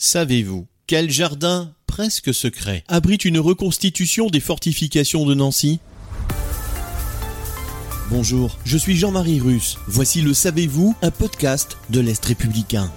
[0.00, 5.80] Savez-vous quel jardin presque secret abrite une reconstitution des fortifications de Nancy?
[8.08, 9.76] Bonjour, je suis Jean-Marie Russe.
[9.88, 12.92] Voici le Savez-vous, un podcast de l'Est républicain.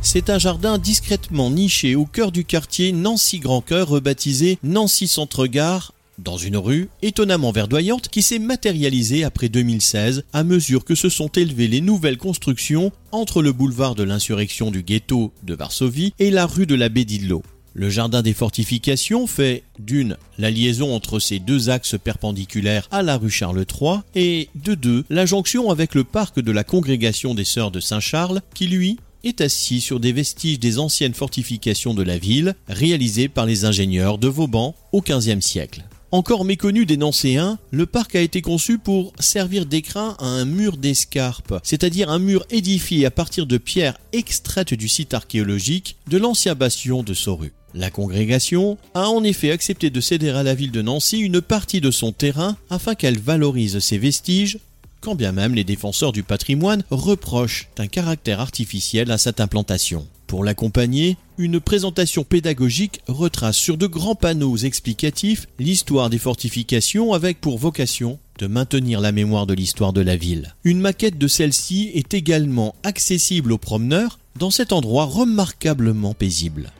[0.00, 6.36] C'est un jardin discrètement niché au cœur du quartier Nancy-Grand Cœur, rebaptisé Nancy Centre-Gare, dans
[6.36, 11.68] une rue étonnamment verdoyante qui s'est matérialisée après 2016 à mesure que se sont élevées
[11.68, 16.66] les nouvelles constructions entre le boulevard de l'insurrection du ghetto de Varsovie et la rue
[16.66, 17.42] de la baie d'Idlo.
[17.76, 23.16] Le jardin des fortifications fait d'une la liaison entre ces deux axes perpendiculaires à la
[23.16, 27.44] rue Charles III et de deux la jonction avec le parc de la congrégation des
[27.44, 32.18] sœurs de Saint-Charles qui lui est assis sur des vestiges des anciennes fortifications de la
[32.18, 35.84] ville réalisées par les ingénieurs de Vauban au XVe siècle.
[36.14, 40.76] Encore méconnu des Nancéens, le parc a été conçu pour servir d'écrin à un mur
[40.76, 46.54] d'escarpe, c'est-à-dire un mur édifié à partir de pierres extraites du site archéologique de l'ancien
[46.54, 47.52] bastion de Soru.
[47.74, 51.80] La congrégation a en effet accepté de céder à la ville de Nancy une partie
[51.80, 54.60] de son terrain afin qu'elle valorise ses vestiges,
[55.00, 60.06] quand bien même les défenseurs du patrimoine reprochent un caractère artificiel à cette implantation.
[60.26, 67.40] Pour l'accompagner, une présentation pédagogique retrace sur de grands panneaux explicatifs l'histoire des fortifications avec
[67.40, 70.54] pour vocation de maintenir la mémoire de l'histoire de la ville.
[70.64, 76.72] Une maquette de celle-ci est également accessible aux promeneurs dans cet endroit remarquablement paisible.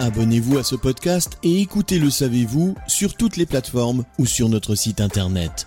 [0.00, 4.76] Abonnez-vous à ce podcast et écoutez Le Savez-vous sur toutes les plateformes ou sur notre
[4.76, 5.66] site internet.